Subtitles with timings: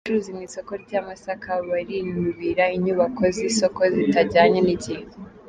[0.03, 5.03] Abacururiza mu isoko ry’i Masaka barinubira inyubako z’isoko zitajyanye n’igihe